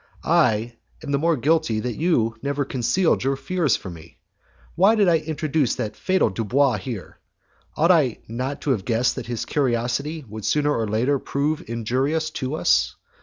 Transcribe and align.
I 0.23 0.77
am 1.03 1.09
all 1.09 1.11
the 1.11 1.17
more 1.19 1.37
guilty 1.37 1.79
that 1.81 1.95
you 1.95 2.35
never 2.41 2.65
concealed 2.65 3.23
your 3.23 3.35
fears 3.35 3.75
from 3.75 3.93
me. 3.93 4.17
Why 4.73 4.95
did 4.95 5.07
I 5.07 5.19
introduce 5.19 5.75
that 5.75 5.95
fatal 5.95 6.31
Dubois 6.31 6.77
here? 6.77 7.19
Ought 7.77 7.91
I 7.91 8.17
not 8.27 8.61
to 8.61 8.71
have 8.71 8.83
guessed 8.83 9.15
that 9.17 9.27
his 9.27 9.45
curiosity 9.45 10.25
would 10.27 10.43
sooner 10.43 10.75
or 10.75 10.87
later 10.87 11.19
prove 11.19 11.63
injurious 11.69 12.31
to 12.31 12.55
us? 12.55 12.95